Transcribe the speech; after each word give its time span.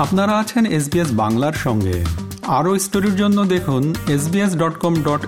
আপনারা 0.00 0.38
আছেন 0.38 0.66
এসবিএস 0.66 1.12
বাংলার 1.12 1.52
সঙ্গে। 1.52 2.04
আরও 2.46 2.78
স্টোরির 2.78 3.16
জন্য 3.16 3.44
দেখুন 3.44 3.94
SBS 4.08 4.56
dot 4.56 4.74
com 4.78 4.94
dot 5.02 5.26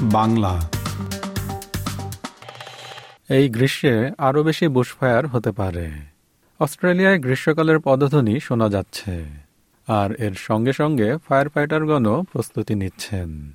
Bangla. 0.00 0.70
এই 3.28 3.48
গ্রীষ্মে 3.48 4.12
আরও 4.18 4.42
বেশি 4.42 4.68
বুশফায়ার 4.68 5.26
হতে 5.26 5.50
পারে। 5.50 5.90
অস্ট্রেলিয়ায় 6.60 7.18
গ্রীষ্মকালের 7.18 7.78
পদধ্বনি 7.84 8.40
শোনা 8.40 8.68
যাচ্ছে, 8.68 9.24
আর 9.88 10.12
এর 10.12 10.32
সঙ্গে 10.34 10.72
সঙ্গে 10.72 11.16
ফায়ার 11.28 11.48
ফাইটারগণও 11.48 12.24
প্রস্তুতি 12.32 12.74
নিচ্ছেন। 12.74 13.52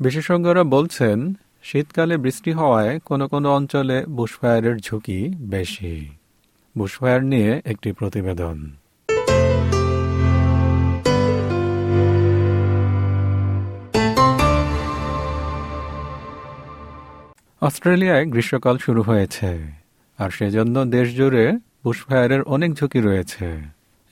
বিশেষজ্ঞরা 0.00 0.64
বলছেন, 0.64 1.34
শীতকালে 1.62 2.16
বৃষ্টি 2.16 2.52
হওয়ায় 2.52 2.98
কোনো 2.98 3.28
কোনো 3.28 3.54
অঞ্চলে 3.54 4.06
বুশফায়ারের 4.06 4.76
ঝুঁকি 4.76 5.28
বেশি। 5.38 6.08
বুশফায়ার 6.78 7.24
নিয়ে 7.24 7.62
একটি 7.64 7.92
প্রতিবেদন। 7.92 8.81
অস্ট্রেলিয়ায় 17.62 18.24
গ্রীষ্মকাল 18.26 18.76
শুরু 18.78 19.02
হয়েছে, 19.02 19.50
আর 20.18 20.30
সেজন্য 20.30 20.76
দেশ 20.84 21.16
জুড়ে 21.16 21.44
বুশফায়ারের 21.84 22.42
অনেক 22.42 22.70
ঝুঁকি 22.74 23.00
রয়েছে। 23.00 23.46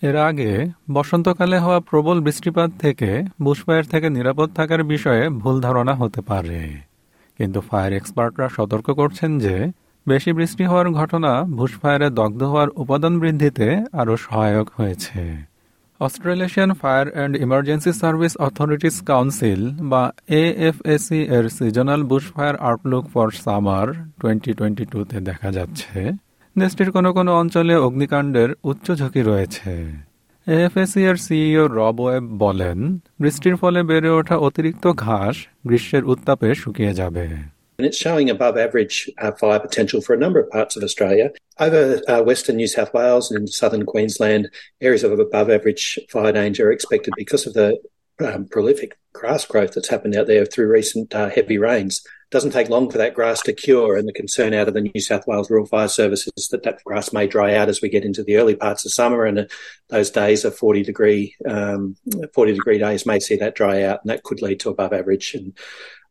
এর 0.03 0.17
আগে 0.17 0.53
বসন্তকালে 0.91 1.59
হওয়া 1.59 1.81
প্রবল 1.81 2.21
বৃষ্টিপাত 2.21 2.71
থেকে 2.79 3.11
বুশফায়ার 3.43 3.85
থেকে 3.85 4.07
নিরাপদ 4.11 4.49
থাকার 4.55 4.83
বিষয়ে 4.85 5.29
ভুল 5.29 5.57
ধারণা 5.61 5.95
হতে 5.95 6.21
পারে। 6.21 6.61
কিন্তু 7.39 7.59
ফায়ার 7.61 7.93
এক্সপার্টরা 7.93 8.47
সতর্ক 8.49 8.87
করছেন 8.91 9.31
যে, 9.39 9.57
বেশি 10.07 10.31
বৃষ্টি 10.33 10.65
হওয়ার 10.65 10.89
ঘটনা 10.91 11.33
বুশফায়ারে 11.59 12.09
দগ্ধ 12.11 12.41
হওয়ার 12.43 12.69
উপাদান 12.83 13.15
বৃদ্ধিতে 13.19 13.67
আরও 13.93 14.15
সহায়ক 14.17 14.69
হয়েছে। 14.77 15.50
Australasian 16.07 16.71
fire 16.81 17.07
and 17.15 17.35
emergency 17.47 17.93
service 18.01 18.33
authorities 18.47 18.97
council 19.11 19.61
বা 19.91 20.03
এএফএসি 20.43 21.21
এর 21.37 21.45
seasonal 21.59 22.03
bushfire 22.11 22.57
outlook 22.69 23.05
for 23.15 23.29
summer 23.45 23.89
twenty 24.21 24.53
twenty 24.59 24.85
টুতে 24.93 25.19
দেখা 25.21 25.49
যাচ্ছে। 25.53 25.99
দেশটির 26.57 26.91
কোনো 26.91 27.11
কোনো 27.13 27.31
অঞ্চলে 27.41 27.75
অগ্নিকাণ্ডের 27.87 28.51
উচ্চ 28.71 28.87
ঝুঁকি 28.93 29.23
রয়েছে। 29.23 29.73
এএফএসি 30.47 31.01
এর 31.11 31.17
সিইও 31.17 31.65
রব 31.79 31.97
ওয়েব 32.01 32.25
বলেন, 32.45 32.79
বৃষ্টির 33.21 33.57
ফলে 33.57 33.81
বেড়ে 33.83 34.11
ওঠা 34.19 34.37
অতিরিক্ত 34.47 34.85
ঘাস 35.05 35.35
গ্রীষ্মের 35.67 36.05
উত্তাপে 36.05 36.49
শুকিয়ে 36.55 36.93
যাবে। 36.95 37.27
And 37.81 37.87
it's 37.87 37.97
showing 37.97 38.29
above 38.29 38.59
average 38.59 39.09
uh, 39.17 39.33
fire 39.33 39.59
potential 39.59 40.03
for 40.03 40.13
a 40.13 40.19
number 40.19 40.39
of 40.39 40.51
parts 40.51 40.77
of 40.77 40.83
Australia. 40.83 41.31
Over 41.59 42.03
uh, 42.07 42.21
western 42.21 42.57
New 42.57 42.67
South 42.67 42.93
Wales 42.93 43.31
and 43.31 43.49
southern 43.49 43.87
Queensland, 43.87 44.51
areas 44.83 45.03
of 45.03 45.19
above 45.19 45.49
average 45.49 45.99
fire 46.11 46.31
danger 46.31 46.69
are 46.69 46.73
expected 46.73 47.15
because 47.17 47.47
of 47.47 47.55
the 47.55 47.81
um, 48.21 48.47
prolific 48.47 48.99
grass 49.13 49.45
growth 49.45 49.73
that's 49.75 49.89
happened 49.89 50.17
out 50.17 50.27
there 50.27 50.45
through 50.45 50.71
recent 50.71 51.15
uh, 51.15 51.29
heavy 51.29 51.59
rains. 51.59 52.03
Doesn't 52.31 52.53
take 52.53 52.69
long 52.69 52.89
for 52.89 52.99
that 52.99 53.15
grass 53.15 53.43
to 53.43 53.53
cure, 53.53 53.97
and 53.97 54.07
the 54.07 54.13
concern 54.13 54.55
out 54.55 54.69
of 54.69 54.75
the 54.75 54.83
New 54.83 55.01
South 55.01 55.27
Wales 55.27 55.51
Rural 55.51 55.67
Fire 55.67 55.89
Service 55.89 56.29
is 56.37 56.49
that 56.49 56.63
that 56.63 56.83
grass 56.85 57.13
may 57.13 57.27
dry 57.27 57.57
out 57.57 57.69
as 57.69 57.83
we 57.83 57.89
get 57.89 58.05
into 58.05 58.23
the 58.23 58.37
early 58.37 58.55
parts 58.55 58.87
of 58.87 58.93
summer, 58.93 59.25
and 59.25 59.51
those 59.89 60.11
days 60.11 60.45
of 60.45 60.57
40 60.57 60.85
degree 60.85 61.35
um, 61.49 61.97
40 62.33 62.53
degree 62.53 62.79
days 62.79 63.05
may 63.05 63.19
see 63.19 63.37
that 63.37 63.57
dry 63.57 63.83
out, 63.83 64.01
and 64.03 64.11
that 64.11 64.23
could 64.23 64.43
lead 64.43 64.61
to 64.61 64.71
above 64.71 64.93
average 64.93 65.35
and 65.35 65.59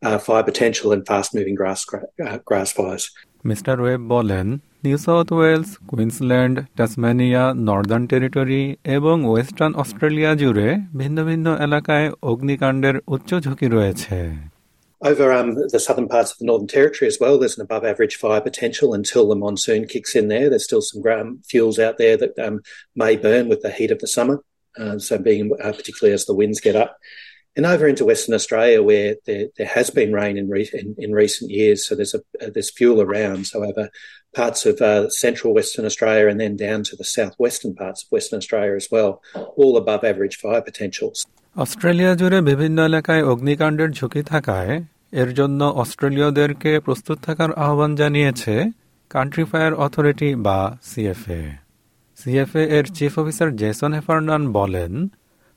uh, 0.01 0.17
fire 0.17 0.43
potential 0.43 0.91
and 0.91 1.07
fast 1.07 1.33
moving 1.33 1.55
grass 1.55 1.85
uh, 2.25 2.39
grass 2.39 2.73
fires. 2.73 3.11
Mister 3.48 3.76
web 3.80 4.02
বলেন 4.14 4.46
New 4.84 4.98
South 5.06 5.28
Wales 5.36 5.70
Queensland 5.90 6.56
টাসমানিয়া 6.78 7.44
Northern 7.68 8.04
Territory 8.10 8.62
এবং 8.96 9.16
Western 9.30 9.72
Australia 9.82 10.32
জুড়ে 10.40 10.68
ভিন্ন 11.00 11.18
ভিন্ন 11.28 11.46
এলাকায় 11.66 12.08
অগ্নিকাণ্ডের 12.30 12.96
উচ্চ 13.14 13.30
ঝুঁকি 13.44 13.66
রয়েছে 13.76 14.18
Over 15.00 15.28
um, 15.32 15.48
the 15.74 15.82
southern 15.86 16.08
parts 16.08 16.30
of 16.32 16.38
the 16.38 16.46
Northern 16.46 16.66
Territory 16.66 17.06
as 17.12 17.18
well, 17.20 17.34
there's 17.38 17.58
an 17.58 17.62
above 17.62 17.84
average 17.84 18.16
fire 18.16 18.40
potential 18.40 18.88
until 18.94 19.24
the 19.26 19.34
monsoon 19.34 19.82
kicks 19.86 20.12
in 20.16 20.28
there. 20.28 20.48
There's 20.48 20.64
still 20.64 20.80
some 20.80 21.02
um, 21.06 21.28
fuels 21.50 21.78
out 21.78 21.96
there 21.98 22.16
that 22.16 22.34
um, 22.38 22.56
may 22.96 23.14
burn 23.16 23.44
with 23.48 23.60
the 23.64 23.70
heat 23.70 23.90
of 23.90 23.98
the 23.98 24.06
summer, 24.06 24.36
uh, 24.80 24.98
so 24.98 25.12
being 25.18 25.52
uh, 25.62 25.72
particularly 25.72 26.14
as 26.14 26.24
the 26.24 26.34
winds 26.34 26.58
get 26.60 26.76
up. 26.76 26.90
And 27.58 27.64
over 27.66 27.86
into 27.86 28.04
Western 28.04 28.34
Australia, 28.34 28.78
where 28.82 29.10
there, 29.26 29.46
there 29.56 29.70
has 29.76 29.88
been 29.88 30.10
rain 30.12 30.34
in, 30.36 30.46
re- 30.48 30.74
in, 30.74 30.88
in 30.98 31.10
recent 31.14 31.48
years, 31.52 31.78
so 31.86 31.90
there's 31.94 32.14
a 32.14 32.20
there's 32.54 32.70
fuel 32.78 32.98
around. 33.00 33.40
So 33.46 33.56
over 33.64 33.84
parts 34.34 34.60
of 34.66 34.74
uh, 34.82 35.08
central 35.24 35.50
Western 35.54 35.84
Australia 35.84 36.26
and 36.30 36.38
then 36.40 36.54
down 36.56 36.80
to 36.88 36.94
the 36.96 37.04
southwestern 37.16 37.72
parts 37.74 38.00
of 38.02 38.06
Western 38.10 38.38
Australia 38.38 38.74
as 38.74 38.88
well, 38.90 39.10
all 39.56 39.74
above 39.76 40.02
average 40.04 40.36
fire 40.36 40.62
potentials. 40.70 41.18
Australia 41.56 42.12
জুড়ে 42.14 42.38
বিভিন্ন 42.42 42.78
এলাকায় 42.84 43.22
অগ্নিকাণ্ডের 43.32 43.90
ঝুঁকি 43.90 44.22
থাকায় 44.32 44.72
এর 45.12 45.30
জন্য 45.34 45.60
অস্ট্রেলীয়দেরকে 45.82 46.72
প্রস্তুত 46.80 47.18
থাকার 47.22 47.50
আহ্বান 47.64 47.90
জানিয়েছে 47.96 48.54
কান্ট্রি 49.10 49.44
ফায়ার 49.44 49.72
অথরিটি 49.84 50.30
বা 50.46 50.58
সিএফএ 50.82 51.42
সিএফএ 52.18 52.62
এর 52.76 52.84
চিফ 52.96 53.12
অফিসার 53.18 53.50
জেসন 53.56 53.90
হেফার্নান 53.92 54.42
বলেন 54.52 54.92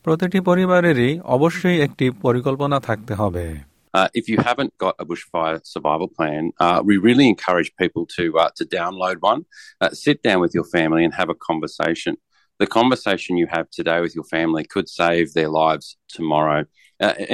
প্রতিটি 0.04 0.40
পরিবারেরই 0.42 1.12
অবশ্যই 1.36 1.78
একটি 1.80 2.06
পরিকল্পনা 2.26 2.78
থাকতে 2.80 3.14
হবে 3.14 3.46
Uh, 3.94 4.10
if 4.14 4.26
you 4.32 4.38
haven't 4.50 4.74
got 4.78 4.96
a 5.00 5.06
bushfire 5.06 5.60
survival 5.64 6.10
plan, 6.18 6.52
uh, 6.60 6.80
we 6.90 6.96
really 7.08 7.28
encourage 7.28 7.70
people 7.84 8.06
to 8.18 8.26
uh, 8.38 8.50
to 8.58 8.64
download 8.80 9.18
one, 9.32 9.42
sit 9.94 10.18
down 10.22 10.40
with 10.44 10.54
your 10.58 10.68
family, 10.76 11.04
and 11.06 11.14
have 11.22 11.30
a 11.36 11.40
conversation. 11.50 12.14
The 12.60 12.68
conversation 12.80 13.32
you 13.42 13.48
have 13.56 13.68
today 13.80 14.00
with 14.06 14.14
your 14.18 14.28
family 14.36 14.64
could 14.74 14.88
save 15.02 15.26
their 15.38 15.52
lives 15.64 15.88
tomorrow. 16.18 16.62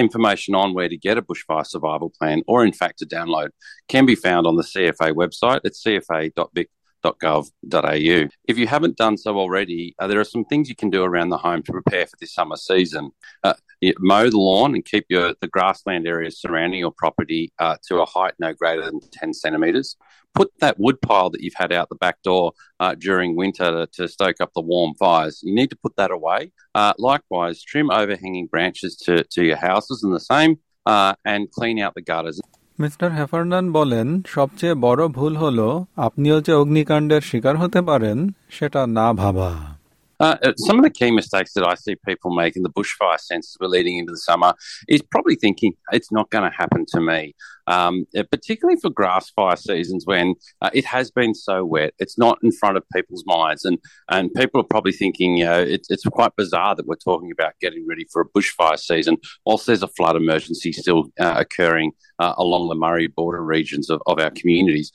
information 0.05 0.51
on 0.61 0.73
where 0.75 0.89
to 0.93 0.97
get 0.97 1.17
a 1.17 1.21
bushfire 1.21 1.67
survival 1.73 2.09
plan, 2.17 2.37
or 2.47 2.59
in 2.65 2.73
fact 2.73 2.95
to 2.99 3.05
download, 3.05 3.49
can 3.87 4.05
be 4.05 4.15
found 4.15 4.43
on 4.49 4.55
the 4.59 4.63
CFA 4.63 5.09
website 5.13 5.61
at 5.67 5.73
cfa.vic 5.73 6.69
gov.au. 7.02 8.28
If 8.44 8.58
you 8.58 8.66
haven't 8.66 8.96
done 8.96 9.16
so 9.16 9.38
already, 9.38 9.94
uh, 9.98 10.06
there 10.06 10.20
are 10.20 10.24
some 10.24 10.44
things 10.44 10.68
you 10.68 10.76
can 10.76 10.90
do 10.90 11.04
around 11.04 11.30
the 11.30 11.38
home 11.38 11.62
to 11.62 11.72
prepare 11.72 12.06
for 12.06 12.16
this 12.20 12.34
summer 12.34 12.56
season. 12.56 13.10
Uh, 13.42 13.54
mow 13.98 14.28
the 14.28 14.36
lawn 14.36 14.74
and 14.74 14.84
keep 14.84 15.06
your 15.08 15.34
the 15.40 15.48
grassland 15.48 16.06
areas 16.06 16.40
surrounding 16.40 16.80
your 16.80 16.92
property 16.96 17.52
uh, 17.58 17.76
to 17.86 18.00
a 18.00 18.06
height 18.06 18.34
no 18.38 18.52
greater 18.52 18.84
than 18.84 19.00
10 19.12 19.34
centimetres. 19.34 19.96
Put 20.34 20.52
that 20.60 20.78
wood 20.78 21.00
pile 21.00 21.30
that 21.30 21.40
you've 21.40 21.54
had 21.54 21.72
out 21.72 21.88
the 21.88 21.94
back 21.96 22.22
door 22.22 22.52
during 22.98 23.34
winter 23.34 23.70
to, 23.70 23.86
to, 23.94 24.08
stoke 24.08 24.40
up 24.40 24.50
the 24.54 24.60
warm 24.60 24.94
fires. 24.94 25.40
You 25.42 25.54
need 25.54 25.70
to 25.70 25.76
put 25.76 25.96
that 25.96 26.10
away. 26.10 26.52
likewise, 26.98 27.62
trim 27.62 27.90
overhanging 27.90 28.46
branches 28.46 28.94
to, 28.96 29.24
to 29.24 29.44
your 29.44 29.56
houses 29.56 30.04
and 30.04 30.14
the 30.14 30.20
same, 30.20 30.58
and 30.86 31.50
clean 31.50 31.80
out 31.80 31.94
the 31.94 32.02
gutters. 32.02 32.40
Mister 32.80 33.12
Heffernan 33.12 33.72
বলেন, 33.72 34.22
সবচেয়ে 34.26 34.74
বড় 34.74 35.08
ভুল 35.08 35.36
হল, 35.36 35.84
আপনিও 35.96 36.40
যে 36.40 36.52
অগ্নিকাণ্ডের 36.52 37.20
শিকার 37.20 37.56
হতে 37.56 37.82
পারেন, 37.82 38.28
সেটা 38.50 38.86
না 38.86 39.12
ভাবা। 39.12 39.77
Uh, 40.20 40.52
some 40.56 40.78
of 40.78 40.84
the 40.84 40.90
key 40.90 41.10
mistakes 41.10 41.52
that 41.54 41.66
I 41.66 41.74
see 41.74 41.96
people 42.06 42.34
make 42.34 42.56
in 42.56 42.62
the 42.62 42.70
bushfire 42.70 43.20
sense 43.20 43.50
as 43.50 43.56
we're 43.60 43.68
leading 43.68 43.98
into 43.98 44.12
the 44.12 44.18
summer 44.18 44.54
is 44.88 45.02
probably 45.02 45.36
thinking 45.36 45.74
it's 45.92 46.10
not 46.10 46.30
going 46.30 46.50
to 46.50 46.56
happen 46.56 46.84
to 46.88 47.00
me. 47.00 47.34
Um, 47.66 48.06
particularly 48.30 48.80
for 48.80 48.88
grass 48.88 49.28
fire 49.28 49.56
seasons 49.56 50.06
when 50.06 50.34
uh, 50.62 50.70
it 50.72 50.86
has 50.86 51.10
been 51.10 51.34
so 51.34 51.66
wet, 51.66 51.92
it's 51.98 52.16
not 52.16 52.38
in 52.42 52.50
front 52.50 52.78
of 52.78 52.84
people's 52.94 53.24
minds, 53.26 53.66
and 53.66 53.78
and 54.08 54.32
people 54.32 54.58
are 54.60 54.64
probably 54.64 54.92
thinking, 54.92 55.36
you 55.36 55.44
know, 55.44 55.60
it, 55.60 55.86
it's 55.90 56.04
quite 56.04 56.34
bizarre 56.34 56.74
that 56.74 56.86
we're 56.86 56.96
talking 56.96 57.30
about 57.30 57.52
getting 57.60 57.86
ready 57.86 58.06
for 58.10 58.22
a 58.22 58.38
bushfire 58.38 58.78
season 58.78 59.18
whilst 59.44 59.66
there's 59.66 59.82
a 59.82 59.88
flood 59.88 60.16
emergency 60.16 60.72
still 60.72 61.10
uh, 61.20 61.34
occurring 61.36 61.92
along 62.18 62.68
the 62.68 62.74
Murray 62.74 63.06
border 63.06 63.44
regions 63.44 63.90
of, 63.90 64.02
of 64.06 64.18
our 64.18 64.30
communities. 64.30 64.90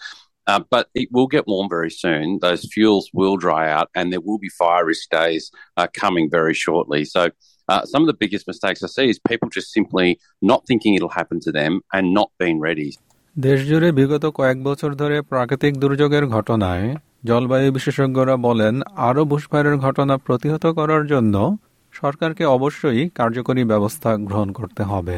Uh, 0.47 0.59
but 0.69 0.85
it 0.93 1.07
will 1.11 1.27
get 1.27 1.47
warm 1.47 1.67
very 1.69 1.91
soon. 1.91 2.39
Those 2.39 2.61
fuels 2.65 3.09
will 3.13 3.37
dry 3.37 3.65
out, 3.69 3.87
and 3.95 4.11
there 4.11 4.19
will 4.21 4.39
be 4.39 4.49
fire 4.49 4.85
risk 4.85 5.09
days 5.09 5.43
uh, 5.77 5.87
coming 5.93 6.29
very 6.29 6.55
shortly. 6.55 7.05
So, 7.05 7.21
uh, 7.69 7.85
some 7.85 8.01
of 8.03 8.07
the 8.07 8.13
biggest 8.13 8.45
mistakes 8.47 8.83
I 8.83 8.87
see 8.87 9.07
is 9.09 9.19
people 9.19 9.47
just 9.49 9.71
simply 9.71 10.07
not 10.41 10.67
thinking 10.67 10.95
it'll 10.95 11.17
happen 11.21 11.39
to 11.41 11.51
them 11.51 11.81
and 11.93 12.13
not 12.13 12.29
being 12.39 12.59
ready. 12.59 12.91
দেশজুড়ে 13.35 13.89
বিগত 13.91 14.25
কয়েক 14.37 14.57
বছর 14.63 14.91
ধরে 15.01 15.17
প্রাকৃতিক 15.31 15.73
দুর্যোগের 15.81 16.25
ঘটনায় 16.25 16.87
জলবায়ু 17.25 17.69
বিশেষজ্ঞরা 17.71 18.35
বলেন 18.47 18.75
আরও 19.07 19.21
বুশফায়ারের 19.31 19.75
ঘটনা 19.77 20.15
প্রতিহত 20.17 20.65
করার 20.79 21.03
জন্য 21.07 21.35
সরকারকে 21.93 22.43
অবশ্যই 22.57 23.01
কার্যকরী 23.19 23.61
ব্যবস্থা 23.63 24.09
গ্রহণ 24.27 24.49
করতে 24.51 24.83
হবে 24.83 25.17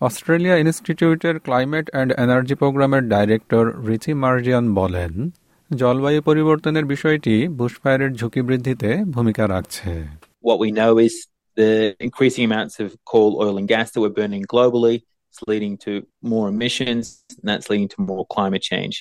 অস্ট্রেলিয়া 0.00 0.56
ইনস্টিটিউটের 0.64 1.36
ক্লাইমেট 1.46 1.86
অ্যান্ড 1.90 2.10
এনার্জি 2.24 2.54
প্রোগ্রামের 2.54 3.02
ডাইরেক্টর 3.14 3.64
রিচি 3.88 4.12
মার্জিয়ান 4.24 4.66
বলেন 4.80 5.12
জলবায়ু 5.70 6.20
পরিবর্তনের 6.22 6.84
বিষয়টি 6.84 7.34
বুশফায়ারের 7.58 8.12
ঝুঁকি 8.20 8.40
বৃদ্ধিতে 8.48 8.90
ভূমিকা 9.14 9.44
রাখছে 9.54 9.90
What 10.48 10.58
we 10.64 10.70
know 10.80 10.92
is 11.06 11.14
the 11.56 11.72
increasing 12.00 12.44
amounts 12.50 12.74
of 12.84 12.88
coal, 13.04 13.30
oil 13.42 13.56
and 13.60 13.68
gas 13.68 13.86
that 13.92 14.00
we're 14.00 14.18
burning 14.20 14.44
globally 14.54 14.96
is 15.32 15.38
leading 15.46 15.74
to 15.86 15.92
more 16.32 16.46
emissions 16.48 17.24
and 17.38 17.46
that's 17.50 17.68
leading 17.72 17.90
to 17.94 17.98
more 18.10 18.24
climate 18.26 18.62
change. 18.72 18.94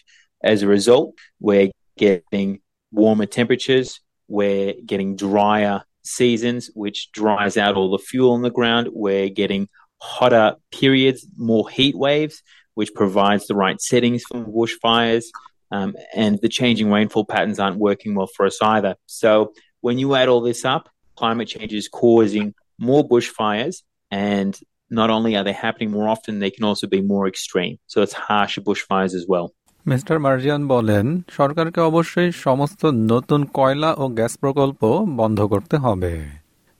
As 0.44 0.58
a 0.64 0.68
result, 0.68 1.08
we're 1.40 1.72
getting 1.98 2.50
warmer 2.94 3.26
temperatures, 3.26 4.00
we're 4.30 4.74
getting 4.86 5.16
drier 5.16 5.84
seasons, 6.04 6.62
which 6.74 7.12
dries 7.12 7.58
out 7.58 7.76
all 7.76 7.92
the 7.92 7.98
fuel 8.10 8.32
on 8.34 8.42
the 8.42 8.50
ground. 8.50 8.90
We're 9.06 9.30
getting 9.30 9.64
hotter 9.98 10.56
periods, 10.72 11.26
more 11.38 11.70
heat 11.70 11.96
waves, 11.98 12.42
which 12.76 12.92
provides 12.94 13.48
the 13.48 13.56
right 13.56 13.80
settings 13.82 14.24
for 14.28 14.40
bushfires. 14.44 15.26
Um, 15.72 15.96
and 16.16 16.38
the 16.42 16.50
changing 16.50 16.92
rainfall 16.92 17.26
patterns 17.26 17.60
aren't 17.60 17.78
working 17.78 18.16
well 18.16 18.28
for 18.36 18.46
us 18.46 18.62
either. 18.62 18.96
So 19.06 19.54
when 19.80 19.98
you 19.98 20.16
add 20.16 20.28
all 20.28 20.42
this 20.42 20.66
up, 20.66 20.90
climate 21.16 21.48
change 21.48 21.74
is 21.74 21.88
causing 21.88 22.54
more 22.78 23.08
bushfires 23.08 23.78
and 24.10 24.54
not 24.90 25.10
only 25.10 25.38
are 25.38 25.46
they 25.46 25.54
happening 25.54 25.90
more 25.92 26.10
often, 26.10 26.40
they 26.40 26.52
can 26.52 26.66
also 26.66 26.88
be 26.88 27.02
more 27.02 27.26
extreme. 27.28 27.80
So 27.88 28.02
it's 28.02 28.14
harsher 28.14 28.62
bushfires 28.62 29.14
as 29.20 29.26
well. 29.34 29.48
Mister 29.86 30.18
Merzian 30.26 30.62
বলেন 30.68 31.06
সরকারকে 31.38 31.80
অবশ্যই 31.90 32.30
সমস্ত 32.46 32.82
নতুন 33.12 33.42
কয়লা 33.58 33.92
ও 34.04 34.04
gas 34.20 34.34
প্রকল্প 34.44 34.82
বন্ধ 35.20 35.40
করতে 35.54 35.76
হবে 35.78 36.14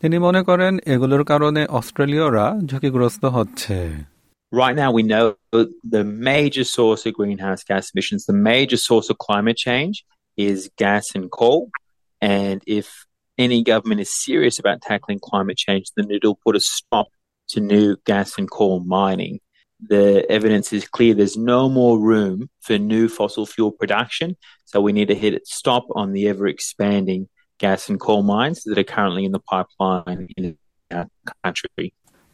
তিনি 0.06 0.18
মনে 0.26 0.42
করেন 0.50 0.74
এগুলোর 0.94 1.24
কারণে 1.32 1.62
অস্ট্রেলীয়রা 1.80 2.46
ঝুঁকিগ্রস্ত 2.70 3.24
হচ্ছে 3.38 3.78
Right 4.62 4.78
now, 4.84 4.90
we 4.98 5.04
know 5.12 5.26
the 5.96 6.04
major 6.32 6.66
source 6.78 7.02
of 7.08 7.14
greenhouse 7.20 7.64
gas 7.70 7.86
emissions, 7.92 8.22
the 8.32 8.40
major 8.52 8.80
source 8.90 9.08
of 9.12 9.16
climate 9.28 9.60
change 9.68 9.96
is 10.50 10.60
gas 10.84 11.06
and 11.18 11.28
coal. 11.40 11.62
And 12.38 12.58
if 12.80 12.88
any 13.46 13.60
government 13.72 14.00
is 14.06 14.12
serious 14.28 14.56
about 14.62 14.78
tackling 14.90 15.22
climate 15.30 15.60
change, 15.66 15.86
then 15.96 16.08
it'll 16.16 16.42
put 16.46 16.56
a 16.62 16.64
stop 16.78 17.08
to 17.52 17.58
new 17.74 17.88
gas 18.12 18.30
and 18.40 18.48
coal 18.58 18.78
mining. 19.00 19.36
the 19.88 20.30
evidence 20.30 20.72
is 20.72 20.88
clear 20.88 21.14
there's 21.14 21.38
no 21.38 21.68
more 21.68 22.00
room 22.00 22.50
for 22.62 22.78
new 22.78 23.08
fossil 23.08 23.46
fuel 23.46 23.72
production. 23.72 24.38
So 24.66 24.80
we 24.80 24.94
need 24.94 25.08
to 25.08 25.16
hit 25.16 25.34
a 25.34 25.42
stop 25.44 25.86
on 25.96 26.14
the 26.14 26.28
ever 26.28 26.48
expanding 26.48 27.30
gas 27.61 27.83
and 27.91 27.99
coal 28.07 28.23
mines 28.23 28.59
that 28.65 28.79
are 28.79 28.89
currently 28.95 29.25
in 29.29 29.33
the 29.37 29.43
pipeline 29.53 30.21
in 30.39 30.45
our 30.91 31.07
country. 31.45 31.87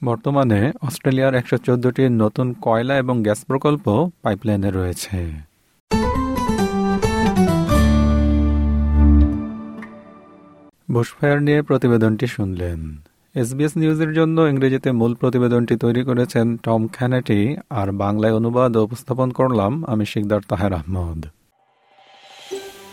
বর্তমানে 0.05 0.73
অস্ট্রেলিয়ার 0.83 1.35
একশো 1.35 1.57
চোদ্দটি 1.57 2.03
নতুন 2.23 2.55
কয়লা 2.61 2.95
এবং 2.99 3.23
gas 3.23 3.45
প্রকল্প 3.45 4.11
পাইপলাইনে 4.23 4.71
রয়েছে। 4.71 5.19
Bushfire 10.91 11.43
নিয়ে 11.43 11.63
প্রতিবেদনটি 11.63 12.27
শুনলেন। 12.27 12.81
এসবিএস 13.35 13.77
নিউজের 13.77 14.13
জন্য 14.15 14.41
ইংরেজিতে 14.53 14.91
মূল 14.93 15.15
প্রতিবেদনটি 15.15 15.77
তৈরি 15.77 16.03
করেছেন 16.05 16.57
টম 16.57 16.89
খ্যানেটি 16.89 17.57
আর 17.71 17.89
বাংলায় 17.93 18.35
অনুবাদ 18.35 18.77
উপস্থাপন 18.77 19.31
করলাম 19.31 19.73
আমি 19.85 20.05
শিকদার 20.07 20.41
তাহের 20.49 20.73
আহমদ। 20.73 21.21